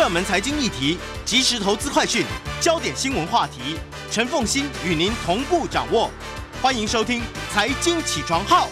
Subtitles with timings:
[0.00, 2.24] 热门财经议题、即时投资快讯、
[2.58, 3.76] 焦点新闻话题，
[4.10, 6.10] 陈凤欣与您同步掌握。
[6.62, 7.20] 欢迎收听
[7.52, 8.66] 《财经起床号》。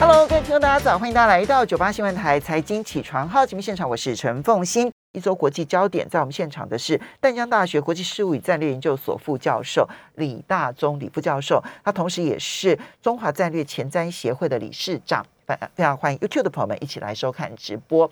[0.00, 4.90] Hello，各位听众，大家早，欢迎大家来到九八新闻台财经起床号节目现场，我是陈凤欣。
[5.12, 15.26] 一周国际焦点，在我们现场的是淡江大学国际事务与战略研究所副教授李大忠李副教授，他同时也是中华战略前瞻协会的理事长。
[15.46, 18.10] 非非常欢迎 YouTube 的朋友们一起来收看直播。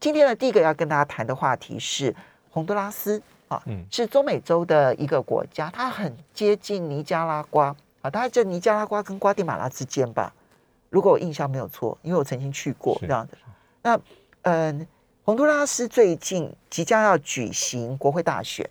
[0.00, 2.14] 今天的，第一个要跟大家谈的话题是
[2.50, 10.32] 洪都拉斯啊，嗯是中美洲的一个国家，它很接近尼加拉瓜啊，大概在尼加拉瓜跟瓜地马拉之间吧。
[10.88, 13.36] 如果我印象没有错，因为我曾经去过这样的。
[13.82, 14.00] 那
[14.42, 14.86] 嗯，
[15.24, 18.68] 洪都拉斯最近即将要举行国会大选，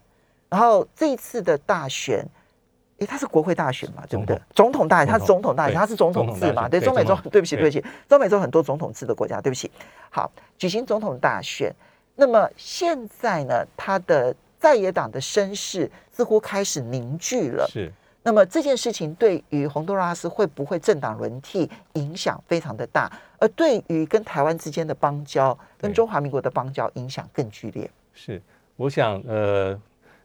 [0.49, 2.25] 然后这一次的大选，
[2.99, 4.39] 诶，它是国会大选嘛，对不对？
[4.55, 6.69] 总统大选，它是总统大选，它是总统制嘛？
[6.69, 9.69] 对，中美洲 对不起，对对不起，中美洲很多总统制的国家，对不起。
[10.09, 11.73] 好，举行总统大选，
[12.15, 17.67] 那么现在呢，他的在野党的声势似乎开始凝聚了。
[17.69, 17.91] 是
[18.23, 23.09] 那么这件事情对于洪都拉斯会不会政党轮替影响非常的大，
[23.39, 27.89] 而对于跟台湾之间的邦交、跟中华民国的邦交影响更剧烈。
[28.13, 28.41] 是，
[28.75, 29.71] 我想呃，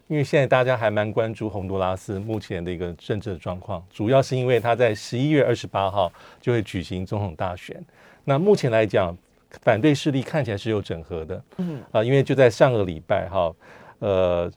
[0.08, 7.80] 因为现在大家还蛮关注洪都拉斯目前的一个政治的状况，主要是因为他在十一月二十八号就会举行总统大选。
[8.24, 9.16] 那目前来讲，
[9.60, 11.82] 反对势力看起来是有整合的，嗯。
[11.92, 13.54] 啊，因为就在上个礼拜哈，
[13.98, 14.50] 呃，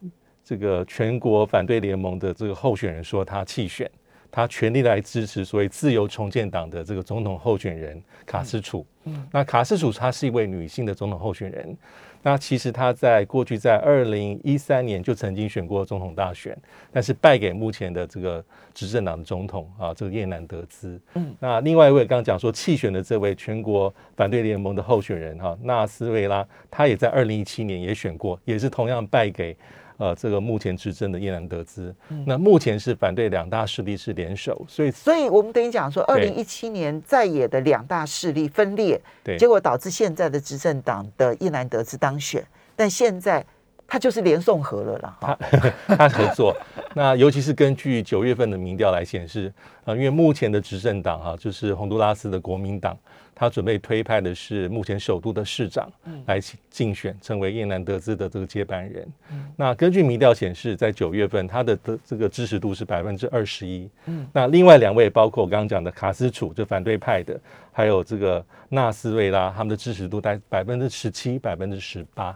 [0.43, 3.89] 这个全国反对联盟的这个候选人说他弃选，
[4.31, 8.85] 他全力来支持所谓自由重建党的这个总统候选人卡斯楚。
[9.03, 9.27] 嗯。
[9.31, 11.77] 那卡斯楚她是一位女性的总统候选人，
[12.25, 16.57] 那其实他在过去在二零一三年就曾经选过总统大选，
[16.91, 20.99] 但是败给目前的这个执政党的总统啊，这个叶南德兹。
[21.13, 29.55] 嗯，那另外一位刚刚讲说弃选的这位全国反对联盟的候选人哈、纳斯维拉，他也在二零一七年也选过，也是同样败给。
[29.97, 42.45] 呃，这个目前执政的叶南德兹，那目前是反对两大势力是联手，所以所以我们等于讲说，二零一七年在野的两大势力分裂，对结果导致现在的执政党的伊兰德兹当选，
[42.75, 43.45] 但现在
[43.87, 45.17] 他就是连送和了啦。
[45.21, 45.39] 哈。
[45.87, 46.55] 他合作。
[46.93, 49.53] 那尤其是根据九月份的民调来显示，
[49.83, 52.97] 呃，因为目前的执政党哈、就是洪都拉斯的国民党，
[53.35, 55.91] 他准备推派的是目前首都的市长
[56.25, 59.05] 来竞选，成为叶南德兹的这个接班人。
[59.57, 63.89] 那根据民调显示，在九月份他的的这个支持度是百分之二十一。
[64.05, 67.39] 嗯那另外两位包括我刚刚讲的卡斯楚，就反对派的，
[67.73, 72.35] 还有这个纳斯瑞拉，他们的支持度在百分之十七、百分之十八。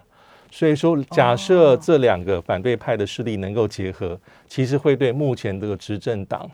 [0.52, 6.50] 所以说，假设这两个反对派的势力能够结合，其实会对目前这个执政党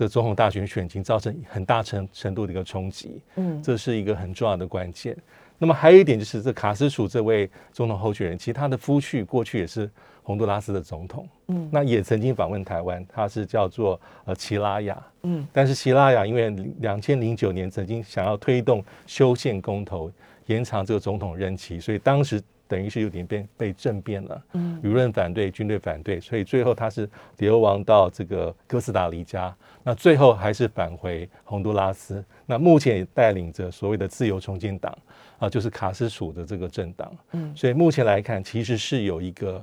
[0.00, 3.62] 这个总统大选选情造成很大程程度的一个冲击，嗯。
[3.62, 5.14] 这是一个很重要的关键。
[5.58, 9.90] 那么还有一点就是，这卡斯楚这位总统候选人，其实他的夫婿过去也是
[10.22, 11.68] 洪都拉斯的总统，嗯。
[11.70, 15.46] 那也曾经访问台湾，他是叫做呃齐拉雅，嗯。
[15.52, 20.10] 但是齐拉雅因为两千零九年曾经想要推动修宪公投，
[20.46, 32.24] 延长这个总统任期，所以当时等于是有点被被政变了，嗯舆论反对，军队反对，所以最后他是流亡到这个哥斯达黎加，那最后还是返回洪都拉斯。
[32.46, 34.96] 那目前也带领着所谓的自由重建党
[35.40, 37.12] 啊，就是卡斯楚的这个政党。
[37.32, 39.60] 嗯所以目前来看，其实是有一个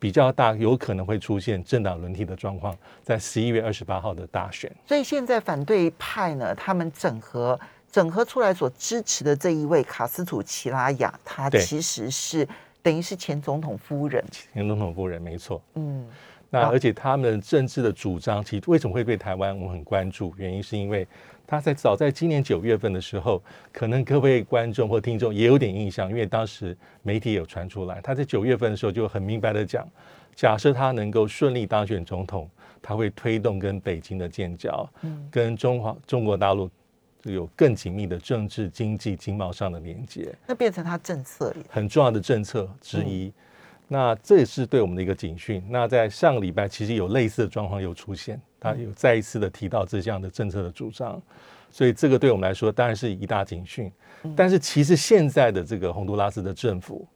[0.00, 4.68] 比较大，有可能会出现政党轮替的状况，在十一月二十八号的大选。
[4.84, 7.58] 所以现在反对派呢，他们整合
[7.90, 12.46] 整合出来所支持的这一位卡斯楚奇拉雅，她其实是
[12.82, 14.24] 等于是前总统夫人。
[14.30, 15.60] 前总统夫人没错。
[15.74, 16.06] 嗯
[16.50, 20.32] 那而且他们政治的主张，其实为什么会对台湾我们很关注？
[20.38, 21.06] 原因是因为
[21.46, 29.86] 他在早在今年九月份的时候，可能各位观众或听众也有点印象，因为当时媒体有传出来，他在九月份的时候就很明白的讲，
[30.34, 32.48] 假设他能够顺利当选总统，
[32.80, 36.70] 他会推动跟北京的建交，嗯跟中华中国大陆
[37.24, 40.34] 有更紧密的政治、经济、经贸上的连接。
[40.46, 41.62] 那变成他政策里。
[41.68, 43.32] 很重要的政策之一。
[43.90, 45.64] 那这也是对我们的一个警讯。
[45.70, 51.18] 那在上个礼拜，其实有类似的状况又出现，他有再一次的提到这项的政策的主张，
[51.70, 53.90] 所以这个对我们来说当然是一大警讯。
[54.36, 57.08] 但是其实现在的这个洪都拉斯的政府，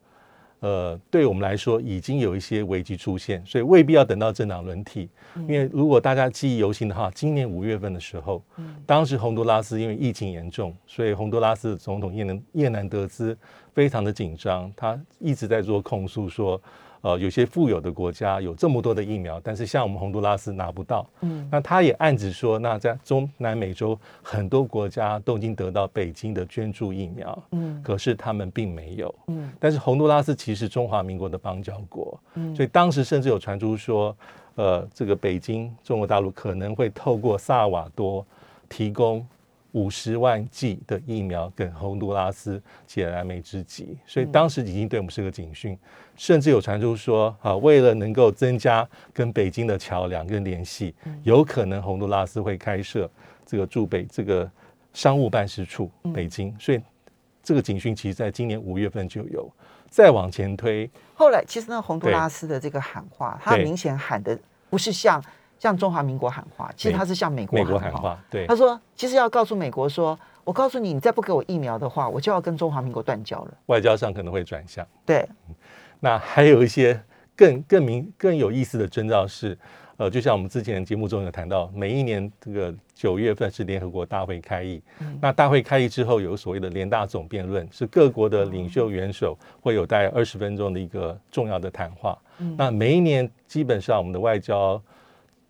[0.63, 5.09] 呃，对我们来说已经有一些危机出现，所以未必要等到政党轮替。
[5.35, 8.41] 因为如果大家记忆犹新的话，今年五月份的时候，
[8.87, 13.37] 当时洪都拉斯因为疫情严重，所以洪都拉斯的总统叶南叶南德兹
[13.75, 16.61] 非常的紧张，他一直在做控诉说，
[17.03, 21.05] 呃，有些富有的国家有这么多的疫苗，但是像我们洪都拉斯拿不到。
[21.21, 27.43] 嗯，那他也暗指说，那在中南美洲很多国家都已经得到北京的捐助疫苗。
[27.51, 29.15] 嗯，可是他们并没有。
[29.27, 32.19] 嗯，但是洪都拉斯其实中华民国的邦交国。
[32.35, 34.17] 嗯，所以当时甚至有传出说，
[34.55, 38.25] 呃，这个北京中国大陆可能会透过萨尔瓦多
[38.69, 39.27] 提供。
[39.75, 45.79] 五十万剂的疫苗跟洪都拉斯解燃眉之急，所以当时已经对我们是个警讯，
[46.17, 53.11] 甚至有传出说，啊，为了能够增加跟北京的桥梁跟联系，有可能洪都拉斯会开设
[53.45, 54.51] 这个驻北这个
[54.93, 56.55] 商务办事处，北京。
[56.59, 56.81] 所以
[57.43, 59.51] 这个警讯其实在今年五月份就有。
[59.91, 64.39] 再往前推，后来其实那洪都拉斯的这个喊话，他明显喊的
[64.71, 65.23] 不是像。
[65.59, 68.19] 像中华民国喊话，其实他是向美国喊话。
[68.29, 73.55] 对，他说，其实要告诉美国说，我告诉你，你再不给我疫苗的话，我就要跟中华民国断交了。
[73.67, 74.85] 外交上可能会转向。
[75.07, 75.25] 对，
[76.03, 77.01] 那还有一些
[77.37, 79.57] 更更明更有意思的征兆是，
[79.97, 84.83] 呃，就像我们之前节目中有谈到，每一年这个九月份是联合国大会开议，
[85.21, 92.19] 那大会开议之后有所谓的联大总辩论，是各国的领袖元首会有大概二十分钟的一个重要的谈话。
[92.59, 94.83] 那每一年基本上我们的外交。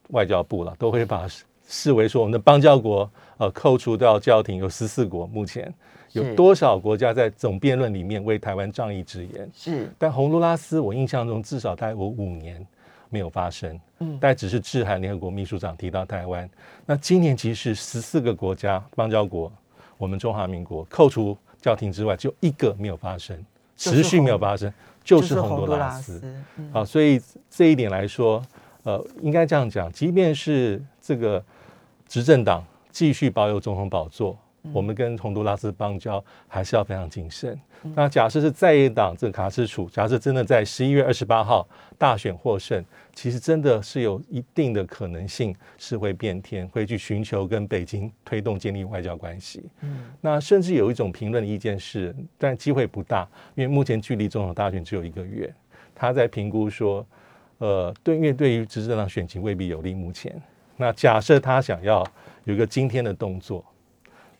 [0.08, 1.26] 外交部了都会把
[1.66, 5.72] 视为说我们的邦交国，呃，扣除掉教廷有十四国，目前
[6.12, 9.50] 有多少国家在总辩论里面为台湾仗义直言？
[9.54, 12.64] 是，但洪都拉斯我印象中至少大概有五年
[13.08, 16.48] 没有发生，嗯，但只是致函联合国秘书长提到台湾。
[16.86, 19.52] 那今年其实十四个国家邦交国，
[19.98, 23.36] 我们中华民国扣除教廷之外，就一个没有发生，
[23.76, 24.72] 持续没有发生，
[25.02, 26.22] 就是洪都拉斯。
[26.72, 27.20] 好，所以
[27.50, 28.42] 这一点来说。
[28.84, 31.40] 呃，应该这样讲，即便是这个
[32.08, 34.36] 执政党继续保有总统宝座，
[34.72, 37.58] 我们跟洪都拉斯邦交还是要非常谨慎。
[37.94, 41.66] 那假设是在野党这个卡斯楚，假设真的在十一月二十八号
[41.98, 49.64] 大选获胜，其实真的是有一定的可能性是会变天，会去寻求跟北京推动建立外交关系。
[49.80, 55.52] 嗯，那甚至有一种评论的意见是，但机会不大，因为目前距离总统大选只有一个月，
[55.94, 57.04] 他在评估说。
[57.58, 59.94] 呃，对，因为对于执政党选情未必有利。
[59.94, 60.34] 目前，
[60.76, 62.04] 那假设他想要
[62.42, 63.64] 有一个今天的动作，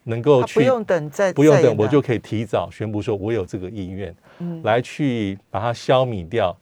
[0.04, 6.56] 能够去不用等，再不用等，我就可以提早宣布说我有这个意愿，嗯，来去把它消弭掉。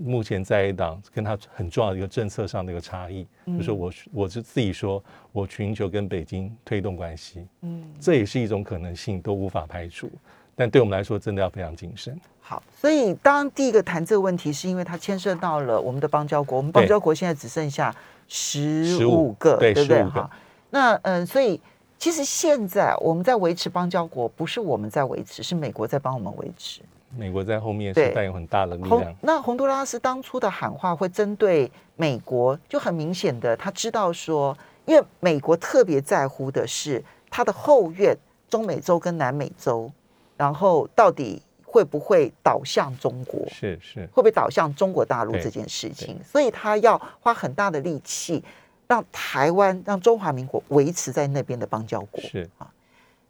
[0.00, 3.24] 目前在野党跟他很重要的一个政策上的一个差异，
[3.58, 5.00] 就是我我是自己说
[5.30, 10.10] 我寻求跟北京推动关系，嗯，这也是一种可能性，都无法排除。
[10.56, 12.18] 但对我们来说，真的要非常谨慎。
[12.40, 16.56] 好，所以当第一个谈这个问题，是因为它牵涉到了我们的邦交国。
[16.56, 17.94] 我们邦交国现在只剩下
[18.26, 20.02] 十五个，对不对？
[20.04, 20.28] 哈，
[20.70, 21.60] 那嗯，所以
[22.04, 26.82] 其实现在我们在维持邦交国，不是我们在维持，是美国在帮我们维持。
[27.16, 29.16] 美国在后面是带有很大的力量。
[29.22, 34.54] 那洪都拉斯当初的喊话会针对美国，就很明显的，他知道说，
[34.84, 38.14] 因为美国特别在乎的是他的后院，
[38.50, 39.90] 中美洲跟南美洲。
[40.36, 43.48] 然后到底会不会导向中国？
[43.48, 46.22] 是是，会不会导向中国大陆这件事情？
[46.22, 48.44] 所以他要花很大的力气，
[48.86, 52.20] 让台湾、让中华民国维持在那边的邦交国。
[52.22, 52.70] 是啊，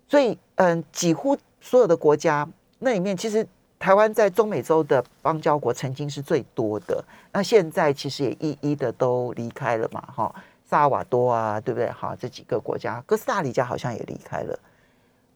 [0.09, 2.49] 所以嗯，几乎所有的国家
[2.79, 3.47] 那里面，其实
[3.79, 7.05] 台湾在中美洲的邦交国曾经是最多的。
[7.33, 10.35] 那现在其实也一一的都离开了嘛，哈，
[10.65, 11.91] 萨尔瓦多啊，对不对？
[11.91, 14.59] 哈，这几个国家，哥斯达黎加好像也离开了。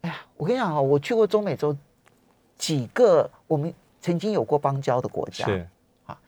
[0.03, 1.77] 哎呀，我跟你讲啊，我去过中美洲
[2.57, 5.69] 几个我们曾经有过邦交的国家，是
[6.07, 6.19] 啊。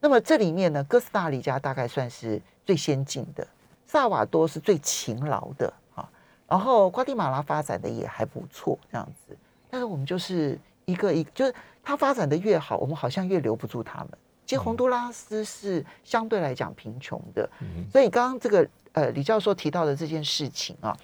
[0.00, 3.46] 那么这里面呢，哥斯达黎加大概算是最先进的，
[3.86, 6.06] 萨瓦多是最勤劳的啊。
[6.46, 9.34] 然后瓜地马拉发展的也还不错，这样子。
[9.70, 14.08] 但是我们就是一个一，就是它发展的越好，我们好像越留不住他们。
[14.44, 17.48] 其实洪都拉斯是相对来讲贫穷的，
[17.90, 20.96] 所以刚刚这个呃李教授提到的这件事情啊。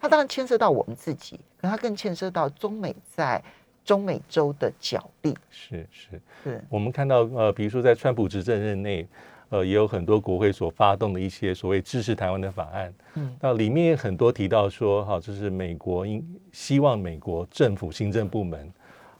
[0.00, 3.42] 它当然牵涉到我们自己，可它更牵涉到中美在
[3.86, 5.34] 中美洲的角力。
[5.50, 9.08] 是是是，我们看到呃，比如说在川普执政任内，
[9.50, 12.94] 呃，也有很多国会所发动的一些所谓支持台湾的法案。
[13.14, 18.72] 嗯，那里面很多提到说，哈，就是美国应希望美国政府行政部门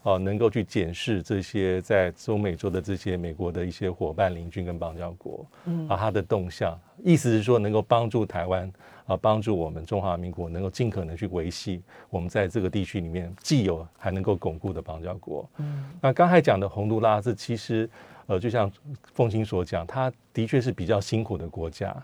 [0.02, 8.70] 哦，能够去检视这些在中美洲的这些美国的一些伙伴邻居跟邦交国，嗯，啊，它的动向，意思是说能够帮助台湾。
[9.06, 15.48] 啊，帮助我们中华民国能够尽可能去维系我们在这个地区里面既有还能够巩固的邦交国。
[15.58, 17.88] 嗯，那刚才讲的洪都拉斯，其实
[18.26, 18.70] 呃，就像
[19.12, 21.94] 凤青所讲，它的确是比较辛苦的国家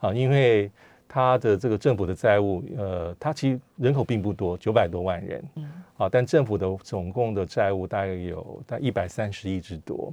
[0.00, 0.70] 啊，因为
[1.08, 10.12] 它的这个政府的债务，呃，它其实人口并不多，九百多万人，嗯，啊，但政府的总共的债务大概有大概一百三十亿之多。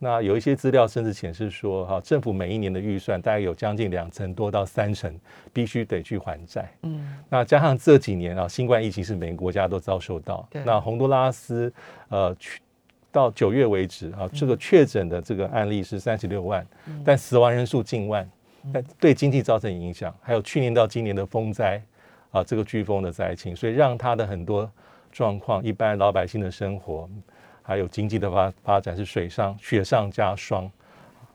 [0.00, 5.12] 那有一些资料甚至显示说，哈，政府每一年的预算大概有将近两成多到三成
[5.52, 6.72] 必须得去还债。
[6.82, 10.48] 嗯，那加上这几年啊，新冠疫情是每个国家都遭受到。
[10.64, 11.72] 那洪都拉斯，
[12.10, 12.60] 呃，去
[13.10, 16.64] 到九月为止啊，这个确诊的这个案例是三十六万，
[17.04, 18.30] 但死亡人数近万，
[18.72, 20.14] 但对经济造成影响。
[20.22, 21.82] 还有去年到今年的风灾
[22.30, 24.70] 啊，这个飓风的灾情，所以让他的很多
[25.10, 27.10] 状况，一般老百姓的生活。
[27.68, 30.70] 还有经济的发发展是水上雪上加霜，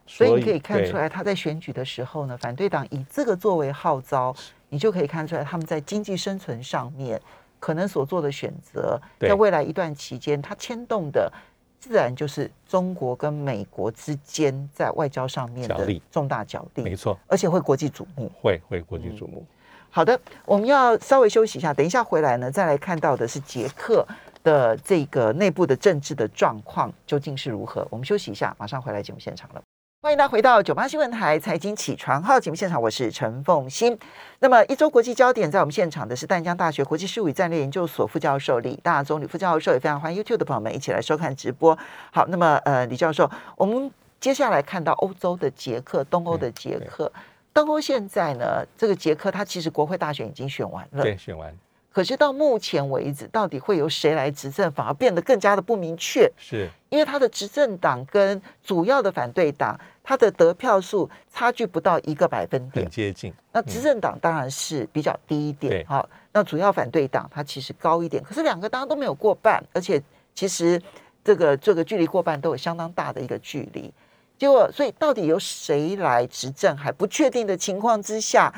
[0.08, 4.36] 所以你可以看出来，他在选举的时候呢，反对党以这个作为号召，
[4.70, 7.22] 你就可以看出来他们在经济生存上面
[7.60, 11.32] 可能所做的选择，在未来一段期间，它牵动的
[11.80, 19.46] 自然就是中国跟美国之间在外交上面的重大角力，没错，而且会国际瞩目，会会国际瞩目。
[19.92, 24.04] 好的，我们要稍微休息一下，等一下回来呢，再来看到的是捷克。
[24.44, 27.88] 的这个内部的政治的状况究竟是如何？
[27.90, 29.62] 我们休息一下，马上回来节目现场了。
[30.02, 33.98] 欢迎大家回到九八新闻台财经起床号节目现场，我是陈凤欣。
[34.40, 41.78] 那么一周国际焦点，在我们现场的是淡江大学国际事务与战略研究所副教授李大宗李副教授，也非常欢迎 YouTube 的朋友们一起来收看直播。
[42.12, 47.10] 好，那么呃，李教授，我们接下来看到欧洲的捷克，东欧的捷克，
[47.54, 51.58] 东欧现在呢，这个捷克它其实国会大选已经选完了，对，选完。
[51.94, 56.28] 可是到目前为止，到底会由谁来执政，反而变得更加的不明确。
[56.36, 63.32] 是，因为他的执政党跟主要的反对党，他的得票数差距不到一个百分点，很接近。
[63.52, 68.24] 那执政党当然是比较低一点，好，那主要反对党它其实高一点。
[68.24, 70.02] 可是两个当然都没有过半，而且
[70.34, 70.82] 其实
[71.24, 73.94] 这个这个距离过半都有相当大的一个距离。
[74.40, 78.52] 结果，所以到底由谁来执政还不确定的情况之下，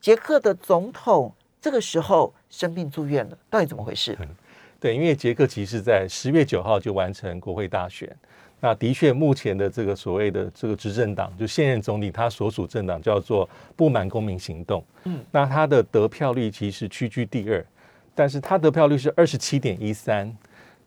[0.00, 1.34] 捷克的总统。
[1.60, 4.16] 这个时候生病住院了，到底怎么回事？
[4.80, 8.08] 对，因为杰克其实在十月九号就完成国会大选。
[8.60, 14.84] 那的确，目前的这个所谓的这个执政党，就现任总理他所属政党叫做不满公民行动。
[15.04, 17.64] 嗯，那他的得票率其实屈居第二，
[18.14, 20.36] 但是他得票率是二十七点一三。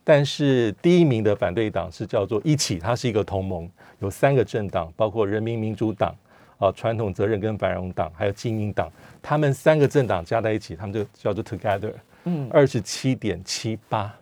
[0.04, 6.16] 但是第一名的反对党是叫做一起，它是一个同盟，有三个政党，包括人民民主党。
[6.62, 8.88] 啊，传统责任跟繁荣党还有精英党，
[9.20, 11.92] 他们三个政党加在一起，他们就叫做 Together，
[12.26, 14.14] 嗯，二十七点七八，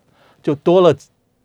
[0.41, 0.93] 就多了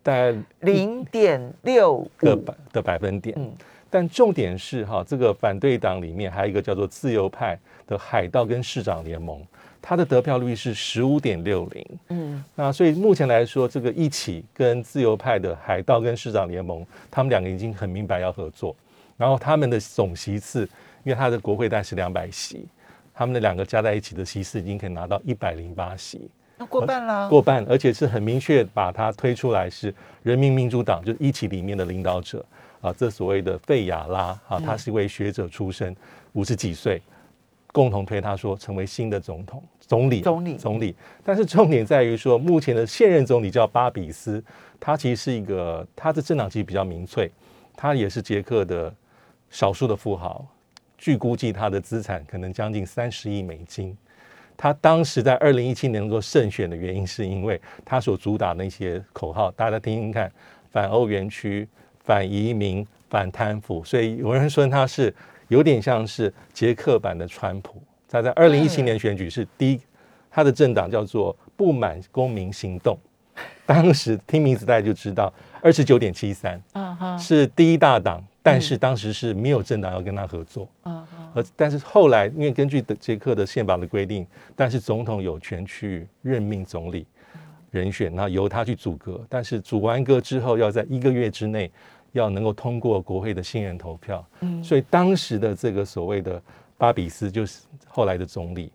[0.04, 3.34] 大概零点六个百的百分点。
[3.36, 3.52] 嗯，
[3.90, 7.58] 但重点是哈，这个反对党里面还有一个叫做自由派
[7.88, 9.44] 的海盗跟市长联盟，
[9.82, 11.86] 它的得票率是十五点六零。
[12.10, 18.76] 嗯，那所以目前来说，这个一起跟自由派的海盗跟市长联盟，他们两个已经很明白要合作。
[19.16, 20.68] 然后他们的总席次，
[21.04, 22.66] 因为他的国会大概是两百席，
[23.14, 26.28] 他们的两个加在一起的席次已经可以拿到一百零八席，
[26.58, 27.28] 那过半了。
[27.28, 29.94] 过半，而且是很明确把它推出来是
[30.24, 32.44] 人民民主党，就是一起里面的领导者
[32.80, 35.94] 啊，这所谓的费亚拉啊，他是一位学者出身，
[36.32, 37.00] 五十几岁，
[37.72, 40.96] 共同推他说成为新的总统、总理、总理、总理。
[41.22, 44.42] 但是重点在于说，目前的现任总理叫巴比斯，
[44.80, 47.30] 他其实是一个他的政党其实比较民粹，
[47.76, 48.92] 他也是捷克的。
[49.54, 50.44] 少数的富豪，
[50.98, 53.96] 据估计他的资产可能将近三十亿美金。
[54.56, 60.30] 他当时在二零一七年能够胜选的原因，是因为他所主打那些口号，大家听听看：
[60.72, 61.68] 反欧元区、
[62.00, 63.84] 反移民、反贪腐。
[63.84, 65.14] 所以有人说他是
[65.46, 67.80] 有点像是捷克版的川普。
[68.08, 69.80] 他在二零一七年选举是第一，
[70.32, 72.98] 他的政党叫做不满公民行动。
[73.64, 75.32] 当时听名字大家就知道，
[75.62, 76.60] 二十九点七三，
[77.16, 78.20] 是第一大党。
[78.44, 87.06] 但是当时是没有政党要跟他合作，啊，而但是后来因为根据的捷克的宪法的规定，但是总统有权去任命总理
[87.70, 91.70] 人选，那由他去组阁，但是组完阁之后要在一个月之内
[92.12, 96.40] 要能够通过国会的信任投票，嗯，所以当时的这个所谓的
[96.76, 98.70] 巴比斯就是后来的总理，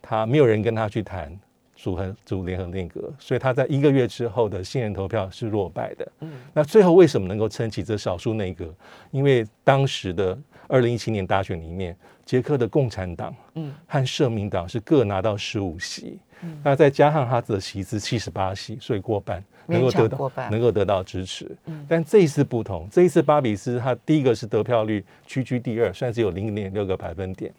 [0.00, 1.36] 他没有人跟他去谈。
[1.80, 6.12] 组合组联合内阁，所以他在一个月之后的信任投票是落败的。
[6.22, 8.68] 嗯，那最后为什么能够撑起这少数内阁？
[9.12, 21.48] 因为当时的二零一七年大选里面，捷克的共产党嗯和社民党是各拿到十五席，嗯，那再加上他的席次七十八席，所以过半能够得到能够得到支持。
[21.66, 27.54] 嗯，但这一次不同，这一次巴比斯他第一个是得票率屈居第二，算是有零点六个百分点，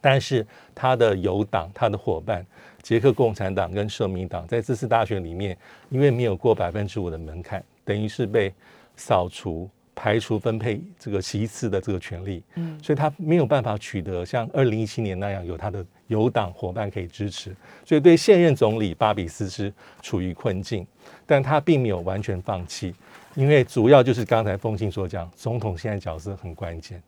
[0.00, 2.42] 但是他的友党他的伙伴。
[2.84, 5.56] 捷克共产党跟社民党在这次大选里面，
[5.88, 8.52] 因为没有过百分之五的门槛，等于是被
[8.94, 19.72] 扫除、排除分配这个席次的这个权利，嗯，所以他没有办法取得像二零一七年那样有他的有党伙伴可以支持，所以对现任总理巴比斯是
[20.02, 20.86] 处于困境，
[21.24, 22.94] 但他并没有完全放弃，
[23.34, 27.02] 因为主要就是刚才风信所讲，总统现在角色很关键。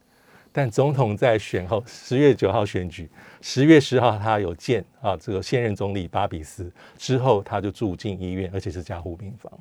[0.56, 3.06] 但总统在选后，十月九号选举，
[3.42, 9.52] 十月十号他有见啊，这个现任总理巴比斯之后，他就住进医院，而且是加护病房，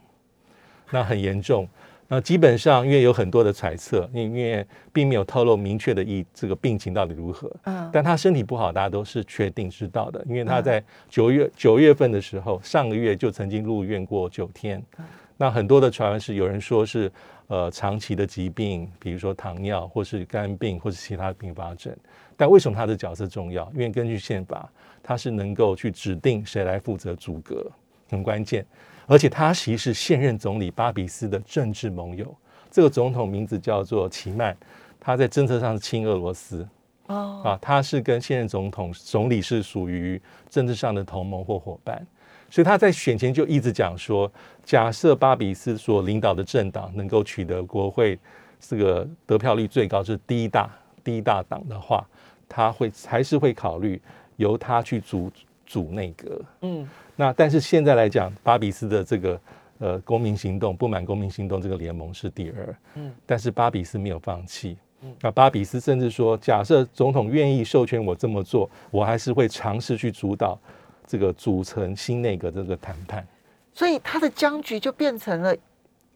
[0.91, 1.67] 那很严重。
[2.07, 7.51] 那基本上因为有很多的揣测，因为并没有透露明确的意这个病情到底如何。
[7.65, 14.81] 嗯，但他身体不好，大家都是确定知道的，因为他在九月九月份的时候，上个月就曾经入院过九天。
[15.35, 17.11] 那很多的传闻是有人说是。
[17.47, 21.95] 呃，长期的疾病，比如说糖尿或是肝病或是其他并发症，
[22.35, 23.71] 但为什么他的角色重要？
[23.73, 24.67] 因为根据宪法，
[25.03, 27.71] 他是能够去指定谁来负责阻隔，
[28.09, 28.65] 很关键。
[29.05, 32.35] 而且他其实是现任总理巴比斯的政治盟友，
[32.71, 34.57] 这个总统名字叫做奇曼，
[34.99, 36.67] 他在政策上是亲俄罗斯。
[37.05, 42.03] 哦，啊，他是跟现任总统总理是属于政治上的同盟或伙伴。
[42.55, 44.31] 所以他在选前就一直讲说，
[44.63, 48.17] 假设巴比斯所领导的政党能够取得国会
[48.61, 52.07] 这个得票率最高，是第一大第一大党的话，
[52.47, 54.01] 他会还是会考虑
[54.37, 55.29] 由他去组
[55.65, 56.41] 组内阁。
[56.61, 59.41] 嗯，那但是现在来讲，巴比斯的这个
[59.79, 62.75] 呃公民行动不满公民行动这个联盟是第二。
[62.93, 64.77] 嗯，但是巴比斯没有放弃。
[65.19, 70.57] 那巴比斯甚至说，假设总统愿意授权我这么做，我还是会尝试去主导。
[71.07, 73.25] 这个组成新内阁这个谈判，
[73.73, 75.55] 所以他的僵局就变成了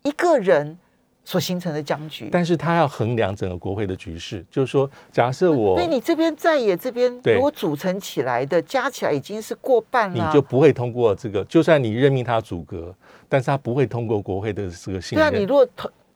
[0.03, 0.77] 一个人
[1.23, 2.29] 所形成的僵局。
[2.31, 11.43] 但是他要衡量整个国会的局势，就是说，假设我，所以你这边在野这边如果组成起来的加起来已经是过半了，你就不会通过这个。
[11.45, 12.95] 就算你任命他阻隔，
[13.27, 15.31] 但是他不会通过国会的这个信任。
[15.31, 15.67] 对啊，你如果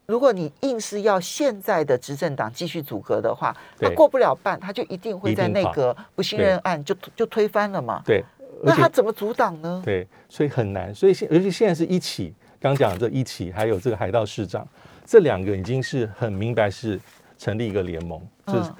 [0.06, 8.02] 如果你硬是要现在的执政党继续阻隔的话，他过不了半，他就一定会在内阁不信任案就就推翻了嘛。
[8.04, 8.22] 对。
[8.64, 9.82] 那他怎么阻挡呢？
[9.84, 10.94] 对，所以很难。
[10.94, 14.66] 所以现，而且现在是一起，刚讲这一起，还有这个海盗市长，
[15.04, 16.98] 这两个已经是很明白是
[17.36, 18.70] 成立一个联盟，就是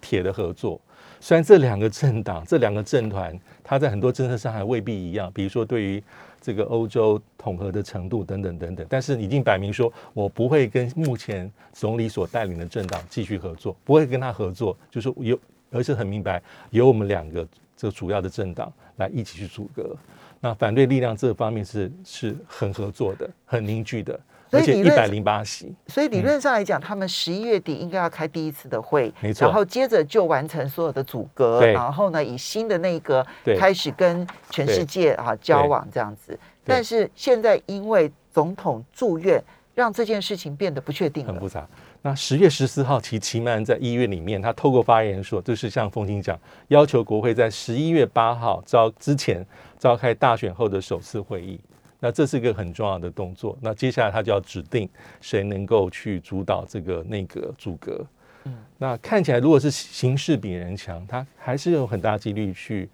[0.00, 0.80] 铁的合作。
[1.20, 6.02] 虽然这两个政党、这两个政团，他在很多政策上还未必一样，比如说对于
[6.40, 15.38] 这个欧洲统合的程度等等等等，但是已经摆明说，我不会跟目前总理所带领的政党继续合作，不会跟他合作，就是有，
[15.70, 17.46] 而是很明白，有我们两个。
[17.82, 19.96] 这主要的政党来一起去阻隔，
[20.38, 24.16] 那反对力量这方面是是很合作的、很凝聚的，
[24.52, 25.74] 而且一百零八席。
[25.88, 29.48] 所以理论上来讲，他们十一月底应该要开第一次的会，没错。
[29.48, 33.26] 然后接着就完成所有的阻隔，然后呢，以新的那个
[33.58, 36.38] 开始跟全世界啊交往这样子。
[36.62, 39.42] 但是现在因为总统住院，
[39.74, 41.66] 让这件事情变得不确定，很复杂。
[42.04, 46.38] 那十月十四号，其奇曼在医院里面，他透过发言人说，就是像风清讲，
[46.68, 49.46] 要求国会在十一月八号召之前
[49.78, 51.60] 召开大选后的首次会议。
[52.00, 53.56] 那这是一个很重要的动作。
[53.60, 54.88] 那接下来他就要指定
[55.20, 58.04] 谁能够去主导这个内阁组阁。
[58.44, 62.88] 嗯，那看起来如果是形势比人强，他还是有很大几率去。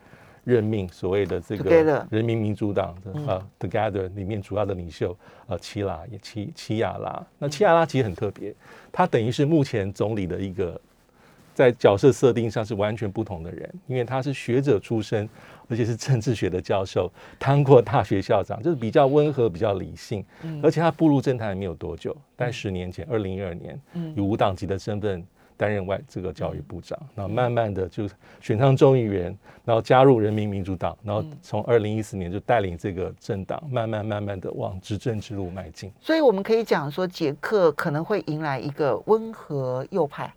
[0.48, 1.68] 任命所谓的这个
[2.08, 5.14] 人民民主党的啊，Together 里面主要的领袖
[5.46, 7.26] 呃，齐拉也齐齐亚拉。
[7.38, 8.54] 那齐亚拉其实很特别，
[8.90, 10.80] 他等于是目前总理的一个
[11.54, 15.28] 在角色设定上是完全不同的人，因为他是学者出身，
[15.68, 20.24] 而且是政治学的教授，当过大学校长，就是比较温和、比较理性。
[20.62, 23.78] 而且他步入政坛没有多久，但十年前，二零一二年，
[24.16, 25.22] 以无党籍的身份。
[25.58, 28.08] 担任外这个教育部长，那慢慢的就
[28.40, 35.92] 选上众议员，然后加入人民民主党，然后从二零一四年就带领这个政党，慢慢慢慢的往执政之路迈进。
[36.00, 40.32] 所以我们可以讲说，捷克可能会迎来一个温和右派，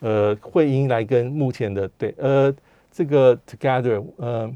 [0.00, 2.52] 呃，会迎来跟目前的对，呃，
[2.90, 4.52] 这个 Together，呃，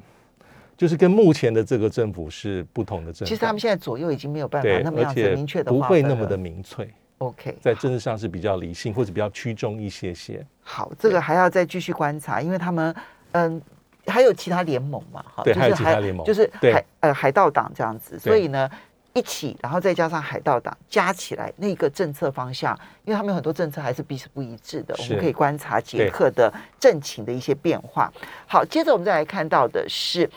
[0.77, 3.25] 就是跟目前的这个政府是不同的政府。
[3.27, 6.89] 其实他们现在左右已经没有办法那么样子明确的，不会那么的明确。
[7.21, 10.43] OK，在政治上是比较理性或者比较趋中一些些。
[10.63, 12.95] 好，这个还要再继续观察，因为他们
[13.33, 13.61] 嗯
[14.07, 18.67] 还有其他联盟嘛，哈，对，还有其他联盟，就是海呃海盗党这样子，所以呢
[19.13, 28.11] 一起，然后再加上海盗党加起来那个政策方向，因为他们有很多政策还是彼此不一致的，我们可以观察捷克的政情的一些变化。
[28.47, 30.29] 好，接着我们再来看到的是。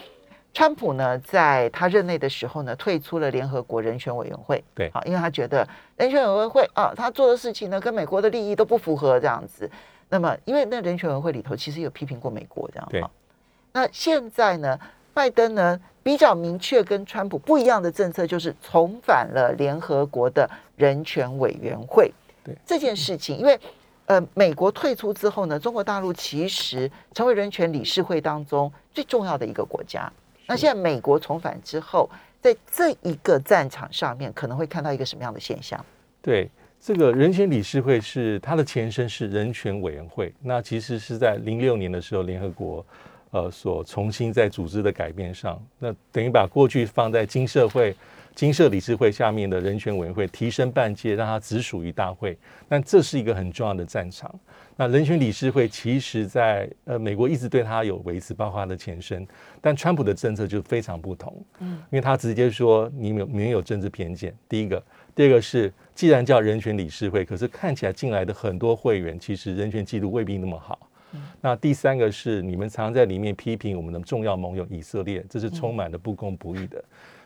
[0.54, 4.64] 川普呢，在他任内的时候呢，退出了联合国人权委员会。
[4.76, 9.70] 对，啊，因为他觉得人权委员会啊，他做的事情呢，跟美国的利益都不符合这样子。
[10.10, 12.88] 那么，因为那人权委员会里头其实有批评过美国这样。
[12.92, 13.04] 对。
[13.72, 14.80] 那现在呢，
[15.12, 22.14] 拜登呢比较明确跟川普不一样的政策，就是重返了联合国的人权委员会。
[22.44, 23.60] 对这件事情，因为
[24.06, 30.12] 呃，美国退出之后呢，中国大陆其实成为人权理事会当中最重要的一个国家。
[30.48, 32.10] 那现在美国重返之后，
[32.42, 35.84] 在这一个战场上面，可能会看到一个什么样的现象？
[36.22, 42.86] 对，这个人权理事会是它的前身是人权委员会，那其实是在零六年的时候，联合国
[43.32, 47.96] 呃所重新在组织的改变上，那等于把过去放在金社会。
[48.36, 52.36] 金社理事会下面的人权委员会提升半阶，让它只属于大会。
[52.68, 54.34] 但这是一个很重要的战场。
[54.76, 59.26] 那人权理事会其实，在呃美国一直对它有维持，包括它的前身。
[59.62, 64.36] 但川普的政策就非常不同，嗯，因为他直接说你没没有政治偏见。
[64.50, 64.84] 第一个，
[65.16, 70.90] 第二个是，既然叫人权理事会，可是看起来进来的很多会员其实人权记录未必那么好。
[71.40, 76.84] 那第三个是，你们常在里面批评我们的重要盟友以色列，这是充满了不公不义的。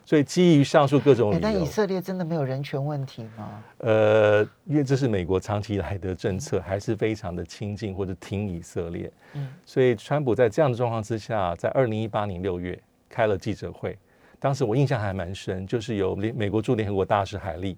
[0.08, 3.62] 所以基于上述各种理由，但以色列真的没有人权问题吗？
[3.80, 9.12] 呃，因为这是美国长期以来的政策，还是非常的亲近或者挺以色列。
[9.34, 13.98] 嗯，所以川普在这样的状况之下，在二零一八年六月开了记者会，
[14.39, 17.76] 当时我印象还蛮深，就是由联美国驻联合国大使海利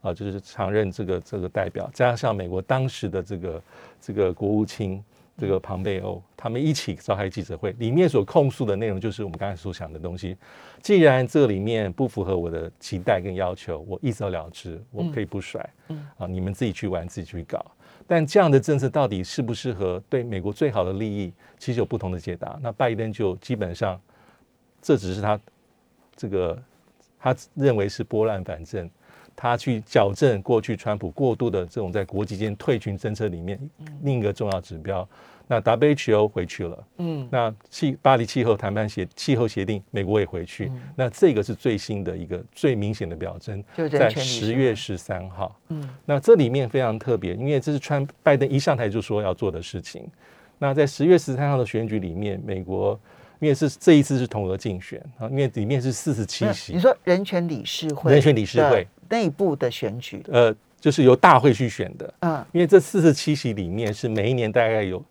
[0.00, 3.62] 啊，就是常任这个这个代表，加上美国当时的这个
[4.00, 5.04] 这个国务卿。
[5.38, 10.36] 这个庞贝欧他们一起召开记者会，里面所控诉的内容就是我们刚才所想的东西。
[10.80, 15.68] 既然这里面不符合我的期待跟要求，我一走了之，我可以不甩。
[15.88, 17.64] 嗯啊，你们自己去玩，自己去搞。
[18.06, 22.58] 但这样的政策到底适不适合对美国最好的利益，其实有不同的解答。
[22.62, 24.00] 那拜登就基本上，
[24.80, 25.38] 这只是他
[26.14, 26.62] 这个
[27.18, 28.88] 他认为是拨乱反正。
[29.36, 33.60] 他去矫正过去川普过度的这种在国际间退群政策里面
[34.02, 35.06] 另一个重要指标。
[35.48, 40.72] 那 WHO 回去了，嗯，那气巴黎气候谈判协气候协定，美国也回去。
[40.96, 45.56] 那这个是最新的一个最明显的表征，在十月十三号。
[45.68, 50.04] 嗯，那这里面非常特别，因为这是川拜登一上台就说要做的事情。
[50.58, 52.98] 那在十月十三号的选举里面，美国
[53.38, 56.72] 因为是这一次是同额竞选啊，因为里面是四十七席。
[56.72, 58.84] 你说人权理事会，人权理事会。
[59.08, 65.04] 内部的选举，呃，就是由大会去选的，嗯，因为这四十七席里面是每一年大概有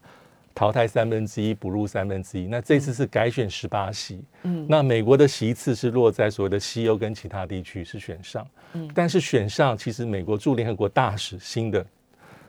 [0.53, 11.85] 淘汰三分之一，补入三分之一，那这次是改选十八席，嗯，那美国的席次是落在所谓的西欧跟其他地区是选上，嗯，但是选上其实美国驻联合国大使新的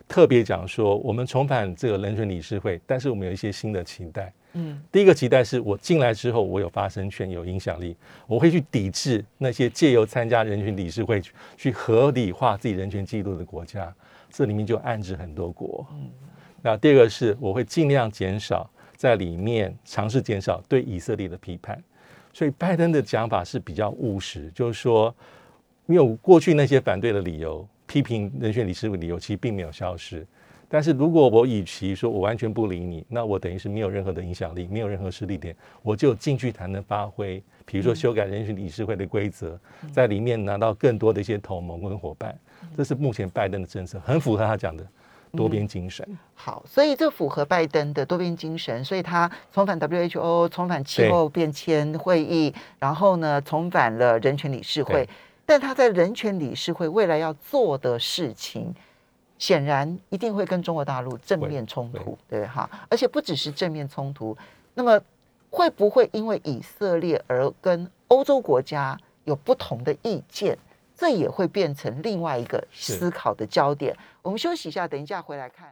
[0.07, 4.33] 特别讲说，我们重返这个人权理事会，但是我们有一些新的期待。
[4.59, 7.95] 嗯，第一个期待是我进来之后，我有发声权、有影响力，
[8.27, 11.23] 我会去抵制那些借由参加人权理事会
[11.59, 13.95] 去合理化自己人权记录的国家。
[14.31, 15.87] 这里面就暗指很多国。
[15.93, 16.09] 嗯，
[16.63, 21.83] 那第二个是我会尽量减少在里面尝试减少对以色列的批判。
[22.33, 25.15] 所以拜登的讲法是比较务实，就是说，
[25.85, 30.27] 没有过去那些反对的理由、批评人权理事会理由，其实并没有消失。
[30.69, 37.43] 但是如果我与其说我完全不理你，那我等于是没有任何的影响力，没有任何势力点，我就进去才能发挥。
[37.65, 39.59] 比如说修改人权理事会的规则，
[39.93, 42.37] 在里面拿到更多的一些同盟跟伙伴，
[42.77, 44.87] 这是目前拜登的政策，很符合他讲的
[45.33, 46.07] 多边精神。
[46.35, 55.09] 好，所以这符合拜登的多边精神，所以他重返 WHO，重返气候变迁会议，然后呢，重返了人权理事会。
[55.45, 58.75] 但他在人权理事会未来要做的事情。
[59.39, 64.37] 显然一定会跟中国大陆正面冲突，对哈，而且不只是正面冲突，
[64.75, 65.01] 那么
[65.51, 70.57] 会不会因为以色列而跟欧洲国家有不同的意见？
[70.99, 73.95] 这也会变成另外一个思考的焦点。
[74.23, 75.71] 我们休息一下，等一下回来看。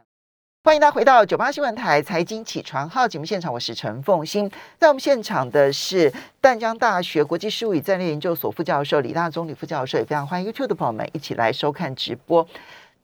[0.63, 4.49] 欢迎大家回到九八新闻台财经起床号节目现场，我是陈凤欣，
[4.79, 12.47] 在我们现场的是淡江大学国际事务与战略研究所副教授李大中李副教授，也非常欢迎 YouTube 的朋友们一起来收看直播。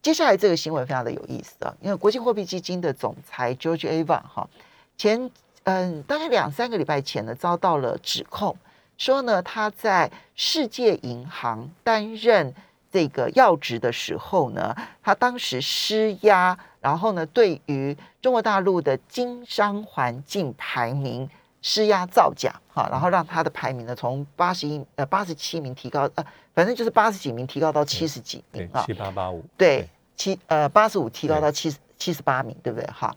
[0.01, 4.49] 接下来这个新闻非常的有意思啊，因为国际货币基金的总裁 George a v a n 哈
[4.97, 5.29] 前
[5.63, 8.57] 嗯大概两三个礼拜前呢遭到了指控，
[8.97, 12.51] 说呢他在世界银行担任
[12.91, 21.29] 这个要职的时候呢，他当时施压，然后呢对于中国大陆的经商环境排名
[21.61, 26.25] 施压造假哈，然后让他的排名呢从八十一呃八十七名提高呃。
[26.53, 32.85] 反正就是八十几名提高到七十几名啊，七八八五，对，七呃八十五提高到七十七十八名，对不对？
[32.87, 33.15] 哈，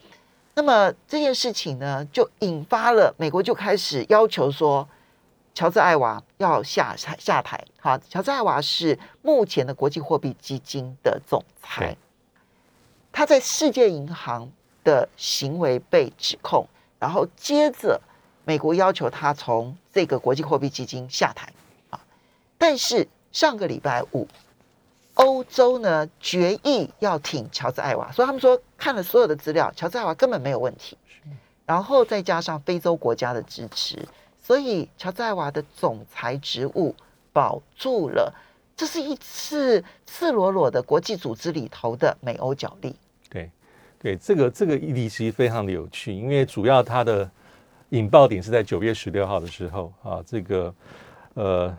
[0.54, 4.88] 那么这件事情呢，就引发了美国就开始要求说，
[5.52, 7.60] 乔治艾娃要下下台。
[7.80, 11.96] 哈，乔治艾娃是目前的国际货币基金的总裁，
[13.10, 14.48] 他在世界银行
[14.84, 16.64] 的行为被指控，
[17.00, 18.00] 然后接着
[18.44, 21.52] 美国要求他从这个国际货币基金下台
[21.90, 22.00] 啊，
[22.58, 23.08] 但是。
[23.34, 24.28] 上个礼拜五，
[25.14, 30.96] 欧洲呢决议要挺乔治艾娃，所以他们说看了所有的资料，乔治艾娃根本没有问题。
[31.66, 34.06] 然后再加上非洲国家的支持，
[34.40, 36.94] 所以乔治艾娃的总裁职务
[37.32, 38.32] 保住了。
[38.76, 42.94] 这是一次赤裸裸的国际组织里头的美欧角力。
[43.28, 43.50] 对，
[43.98, 47.28] 对，这个这个议题其实非常的有趣，因为主要它的
[47.96, 50.74] 引爆点是在九月十六号的时候啊，这个
[51.34, 51.76] 呃。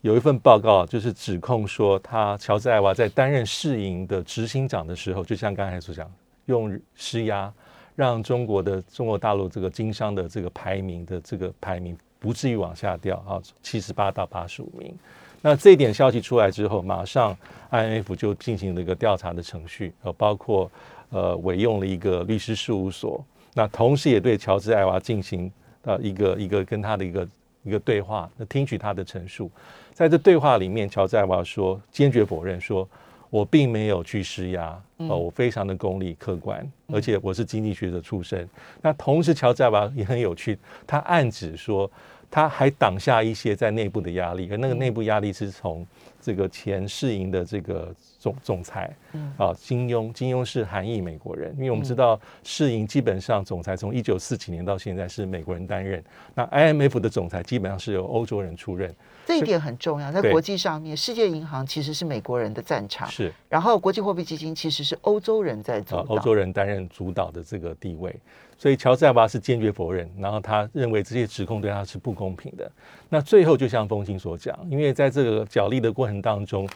[0.00, 6.08] 有一份报告，就是指控说，他乔治艾娃在担任世营的执行长的时候，就像刚才所讲，
[6.46, 7.52] 用施压
[7.96, 14.96] 让中国的中国大陆这个经商的这个排名的这个排名不至于往下掉啊，七十八到八十五名。
[15.42, 17.36] 那这一点消息出来之后，马上
[17.72, 20.70] IMF 就进行了一个调查的程序，呃，包括
[21.10, 23.22] 呃委用了一个律师事务所，
[23.58, 25.50] 那同时也对乔治艾娃进行
[25.82, 27.28] 呃一个一个跟他的一个
[27.64, 29.50] 一个对话，那听取他的陈述。
[29.92, 32.88] 在这对话里面，乔治艾娃说坚决否认，说
[33.30, 38.48] 我并没有去施压，哦，我非常的功利客观，而且我是经济学者出身。
[38.80, 41.90] 那同时，乔治艾娃也很有趣，他暗指说
[42.30, 45.86] 他还挡下一些在内部的压力，而那个内部压力是从
[46.20, 48.94] 这个前世银的这个总总裁，
[49.36, 56.02] 啊，金庸，金庸是韩裔美国人，因为我们知道世银基本上总裁从一九四几年到现在是美国人担任，
[56.34, 58.94] 那 IMF 的总裁基本上是由欧洲人出任。
[59.28, 63.30] 这一点很重要，在国际上面，世界银行其实是美国人的战场，是。
[63.46, 68.18] 然后国际货币基金其实是欧洲人在主导，欧洲人担任主导的这个地位，
[68.56, 72.72] 所以乔治亚巴是坚决否认，然后他认为这些指控对他是不公平的。
[73.10, 76.66] 那最后就像风清所讲，因为在这个角力的过程当中。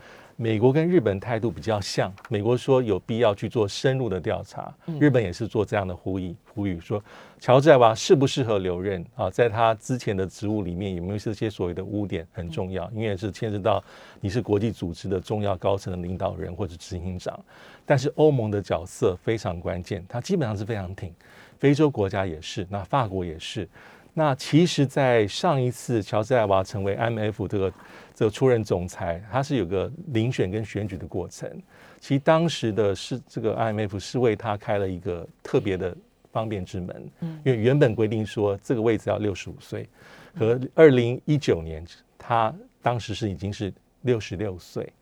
[0.43, 7.01] 美国跟日本态度比较像，美国说有必要去做深入的调查，日本也是做这样的呼吁，呼吁说
[7.39, 9.31] 乔治艾娃适不适合留任啊？
[9.31, 13.81] 在他之前的职务里面有没有这些所谓的污点很重要，因为是牵涉到
[14.21, 17.39] 你是国际组织的重要高层的领导人或者执行长。
[17.87, 21.15] 但是欧盟的角色非常关键，他基本上是非常挺，
[21.61, 23.69] 非洲国家也是，那法国也是。
[24.15, 27.73] 那其实，在上一次乔治艾娃成为 IMF 这个
[28.15, 31.51] 这个出任总裁，他是有个遴选跟选举的过程。
[31.99, 35.97] 其实当时的是这个 IMF 是为他开了一个特别的
[36.31, 39.89] 方便之门，嗯，因为原本规定说这个位置要六十五岁，
[40.37, 41.83] 和二零一九年
[42.19, 43.73] 他当时是已经是
[44.03, 44.93] 六十六岁。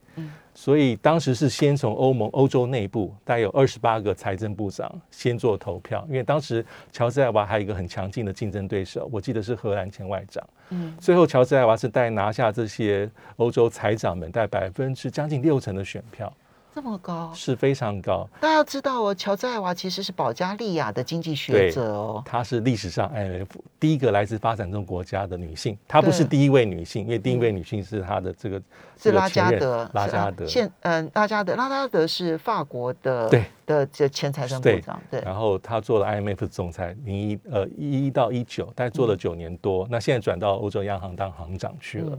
[0.53, 10.46] 所以当时是先从欧盟欧洲内部，大概有二十八个财政部长先做投票，因为当时乔治艾娃还有一个很强劲的竞争对手，我记得是荷兰前外长。
[10.70, 16.31] 嗯，最后乔治艾娃是带拿下这些欧洲财长们带百分之将近六成的选票。
[16.74, 18.28] 这么高是非常高。
[18.40, 22.22] 大家要知道哦，乔治艾娃其实是保加利亚的经济学者哦。
[22.24, 23.46] 她是历史上 IMF
[23.78, 25.76] 第一个来自发展中国家的女性。
[25.88, 28.62] 她不是第一位女性，因为第一位女性是她的这个
[28.96, 29.90] 是拉加德。
[29.92, 35.00] 拉加德现嗯，拉加德拉加德是法国的对的这前财政部长。
[35.11, 35.20] 对。
[35.22, 39.87] 然后她做了 IMF 总裁，零一呃一一到一九，大概做了九年多。
[39.90, 42.18] 那现在转到欧洲央行当行长去了，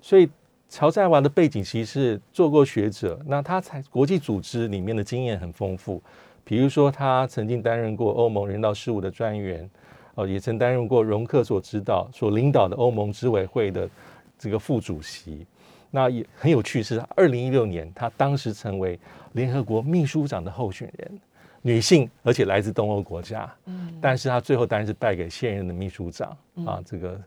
[0.00, 0.28] 所以。
[0.68, 6.02] 乔治艾娃的背景其实是做过学者，那他在国际组织里面的经验很丰富。
[6.44, 9.68] 比如说，他曾经担任过欧盟人道事务的专员，
[10.14, 13.88] 哦，也曾担任过容克所指导、所领导的欧盟执委会的
[14.38, 15.46] 这个副主席。
[15.90, 18.98] 那也很有趣，是二零一六年，他当时成为
[19.32, 21.20] 联合国秘书长的候选人，
[21.62, 23.50] 女性，而且来自东欧国家。
[23.64, 27.18] 嗯，但是他最后当然是败给现任的秘书长啊，这个。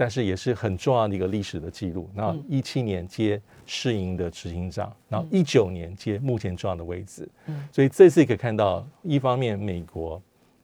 [0.00, 2.08] 但是也是很重要的一个历史的记录。
[2.14, 7.28] 那一七年接世营的执行长，然后一九年接目前重要的位置。
[7.46, 10.22] 嗯，所以这次可以看到，一方面美国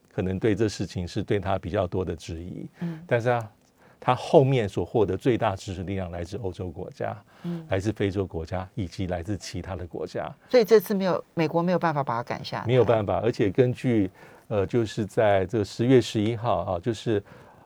[0.09, 2.65] 可能对这事情是对他比较多的质疑。
[2.79, 3.51] 嗯，但是他
[3.99, 10.33] 他后面所获得最大支持力量来自欧洲国家，嗯，来自非洲国家以及来自其他的国家。
[10.49, 13.19] 所以这次没有美国没有办法把他赶下，没有办法。
[13.19, 14.09] 而且根据
[14.47, 17.21] 呃，就是在这个十月十一号啊，就是。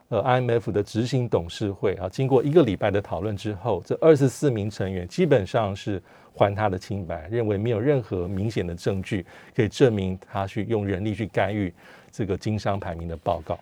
[0.09, 6.01] 呃，IMF 的执行董事会啊，经过一个礼拜的讨论之后，这二十四名成员基本上是
[6.33, 9.23] 还他的清白，认为没有任何明显的证据
[9.55, 11.71] 可以证明他去用人力去干预
[12.11, 13.57] 这个经商排名的报告。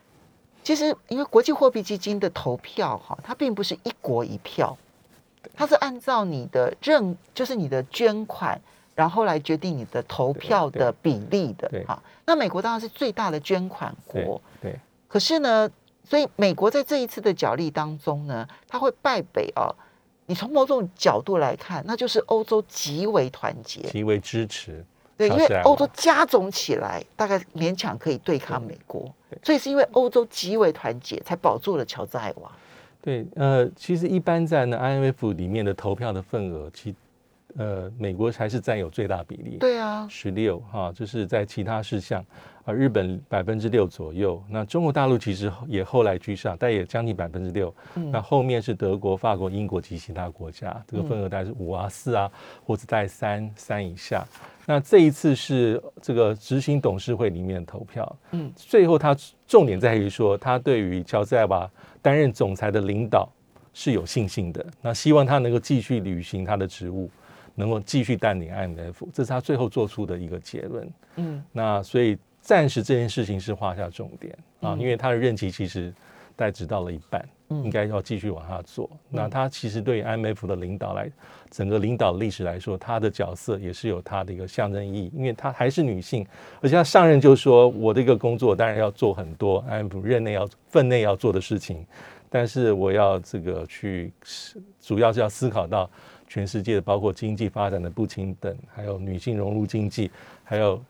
[0.64, 4.78] 其实，因为国际货币基金的投票哈，它并不是一国一票，
[5.54, 8.58] 它是按照你的认，就是你的捐款，
[8.96, 11.70] 然后来决定你的投票的比例的。
[11.86, 14.42] 哈，那美国当然是最大的捐款国。
[14.62, 14.80] 对，
[15.10, 15.70] 可是呢？
[16.08, 19.74] 所以美国在这一次的角力当中呢，他会败北啊。
[20.30, 24.86] 你从某种角度来看，那就是欧洲极为团结、极为支持。
[25.18, 29.10] 对，因为欧洲加总起来，大概勉强可以对抗美国。
[29.42, 32.52] 所以是因为欧洲极为团结，才保住了乔治艾娃。
[33.02, 36.94] 对，呃，其实一般在呢 IMF 里面的投票的份额，其
[37.58, 42.24] 呃，美国还是占有最大比例，对啊，十六哈，就是在其他事项，
[42.66, 47.74] 啊，日本百分之六左右，那中国大陆其实也后来居上，但也将近百分之六，
[48.12, 52.32] 那后面是德国、法国、英国及其他国家，这个份额大概是五啊、四啊，
[52.64, 54.24] 或者在三三以下。
[54.70, 59.16] 那这一次是这个执行董事会里面投票，嗯，最后他
[59.48, 61.68] 重点在于说，他对于乔治艾娃
[62.02, 63.28] 担任总裁的领导
[63.74, 67.10] 是有信心的，那希望他能够继续履行他的职务，
[67.58, 75.94] 能够继续带领 IMF，这是他最后做出的一个结论，嗯，那所以暂时这件事情是画下重点啊，因为他的任期其实
[76.36, 77.28] 概只到了一半。
[77.50, 78.90] 应该要继续往下做。
[79.10, 81.10] 那他其实对 IMF 的领导来，
[81.50, 86.28] 整个领导历史来说，他的角色也是有他的一个象征意义，因为他还是女性，
[86.60, 91.86] 而且他上任就说，我的一个工作当然要做很多 IMF 任内要分内要做的事情，
[92.30, 94.12] 但是我要这个去，
[94.82, 95.90] 主要是要思考到
[96.28, 100.12] 全世界的，包括经济发展的不平等，还有女性融入经济，
[100.44, 100.82] 还有。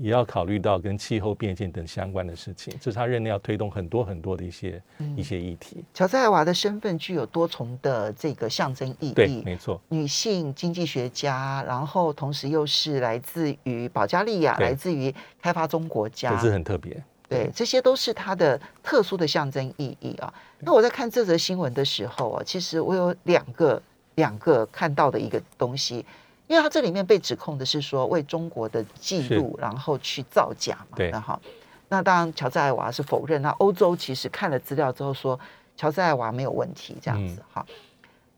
[0.00, 4.80] 也要考虑到跟气候变迁等相关的事情，这是他任内要推动很多很多的一些
[5.16, 5.84] 一些议题。
[5.92, 17.02] 乔治艾娃的身份具有多重的这个象征意义，对，没错，女性经济学家，然后同时又是来自于保加利亚，来自于开发中国家，这是很特别。
[17.28, 20.32] 对，这些都是它的特殊的象征意义啊。
[20.60, 23.82] 那我在看这则新闻的时候啊，其实我有两个
[24.18, 26.04] 两个看到的一个东西。
[26.48, 31.38] 因为他这里面被指控的是说为中国的记录然后去造假嘛，对，哈，
[31.90, 33.42] 那当然乔治艾娃是否认。
[33.42, 35.38] 那欧洲其实看了资料之后说
[35.76, 37.66] 乔治艾娃没有问题，这样子哈。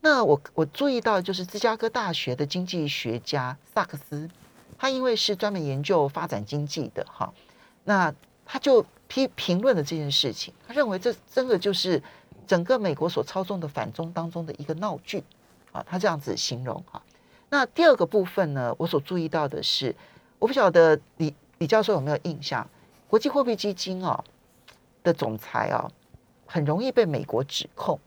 [0.00, 4.28] 那我我注意到就是芝加哥大学的经济学家萨克斯，
[4.76, 7.32] 他因为是专门研究发展经济的哈，
[7.84, 8.12] 那
[8.44, 12.02] 他就批评论了这件事情，他认为这真的就是
[12.44, 15.22] 整个美国所操纵的反中当中的一个闹剧
[15.72, 17.02] 啊，他这样子形容哈。
[17.48, 18.74] 那第二个部分呢？
[18.78, 19.94] 我所注意到的是，
[20.38, 22.68] 我不晓得李李教授有没有印象，
[23.08, 24.22] 国际货币基金哦
[25.02, 25.90] 的总裁哦，
[26.46, 27.98] 很容易被美国指控。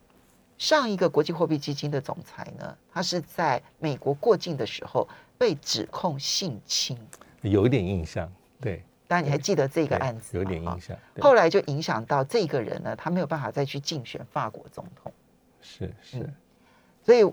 [0.58, 5.06] 上一个国际货币基金的总裁呢，他是在美国过境的时候
[5.38, 6.98] 被指控性侵，
[7.42, 8.32] 有一点印象。
[8.62, 10.38] 对，当然你还记得这个案子？
[10.38, 10.98] 有点印象。
[11.20, 15.12] 后来就影响到这个人呢，他没有办法再去竞选法国总统。
[15.60, 16.30] 是是，
[17.04, 17.30] 所以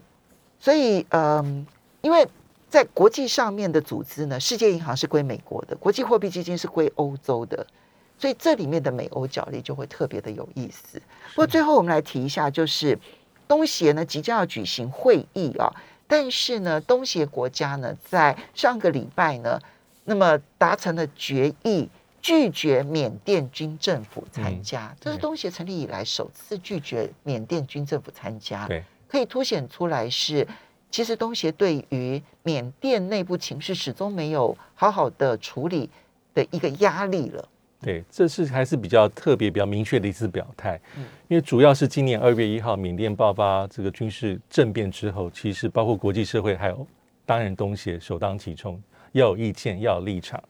[0.61, 1.66] 所以嗯。
[2.03, 2.27] 因为
[2.70, 7.66] 在国际上面的组织呢，世界银行是归美国的，国际货币基金是归欧洲的，
[8.18, 10.99] 所以这里面的美欧角力就会特别的有意思。
[11.35, 12.99] 不过最后我们来提一下，就是
[13.46, 15.70] 东协呢即将要举行会议啊，
[16.07, 19.61] 但是呢，东协国家呢在上个礼拜呢，
[20.05, 21.87] 那么达成了决议，
[22.23, 30.46] 拒绝缅甸军政府参加，这是东协成立以来首次拒绝缅甸军政府参加，对，可以凸显出来是。
[30.92, 35.88] 其实东协对于缅甸内部情势始终没有好好的处理
[36.35, 37.49] 的一个压力了。
[37.81, 40.81] 对，这是还是比较特别、比较明确的一次表态。
[40.96, 46.85] 嗯，因为主要是今年二月一号缅甸爆发这个军事政变之后，其实包括国际社会还有
[47.25, 50.42] 当然东协首当其冲，要有意见，要有立场。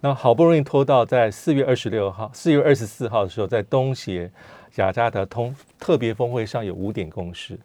[0.00, 4.28] 那好不容易拖到在四月二十六号、四月二十四号的时候，在东协
[4.76, 7.58] 雅加达通特别峰会上有五点共识。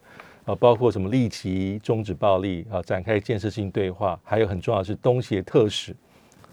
[0.48, 5.94] 啊，包括什么立即终止暴力啊，展开建设性对话，还有很重要的是东协特使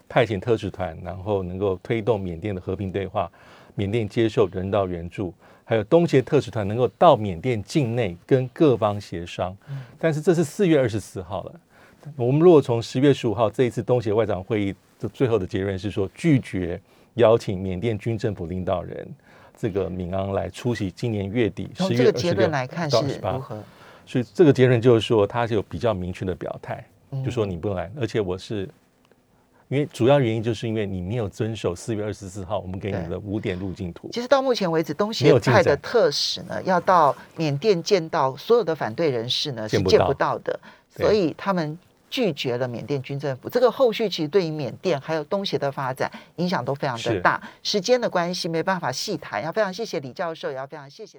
[0.09, 3.31] 派遣特使团，然后能够推动缅甸的和平对话，
[3.77, 5.33] 缅甸接受人道援助，
[5.65, 9.57] 还有东协特使团能够到缅甸境内跟各方协商。
[9.97, 11.53] 但是这是四月二十四号了，
[12.17, 16.81] 我们如果从十月十五号这一次东协外长会议的最后的结论是说拒绝
[17.15, 19.09] 邀请缅甸军政府领导人
[19.57, 22.49] 这个敏昂来出席今年月底十月二十六
[22.91, 23.41] 到十八。
[24.07, 26.85] 所以这个结论就是说，他是有比较明确的表态，
[27.25, 28.69] 就说你不能来，而且我是
[29.69, 34.09] 因为主要原因就是因为你没有遵守四月二十四号我们给你的五点路径图。
[34.13, 40.59] 其实到目前为止，东协派的特使呢，要到缅甸见到所有的反对人士呢是见不到的，
[40.95, 41.77] 所以他们
[42.11, 43.49] 拒绝了缅甸军政府。
[43.49, 47.43] 这个后续其实对于缅甸还有东协的发展影响都非常的大。
[47.63, 51.13] 时间的关系没办法细谈，要非常谢谢李教授，也要非常谢谢。